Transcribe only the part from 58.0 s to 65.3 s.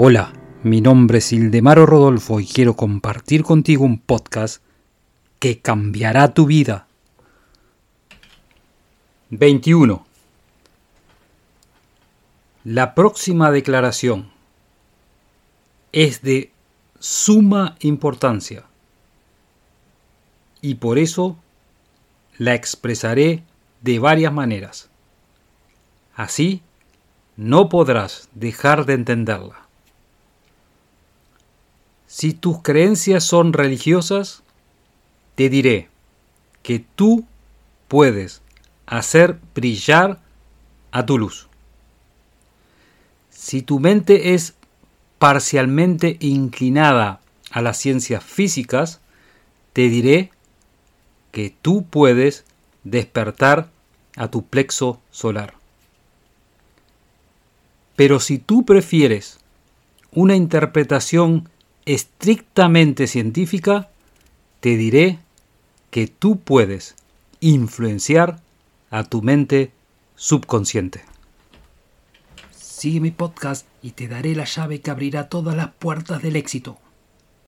si tú prefieres una interpretación estrictamente científica, te diré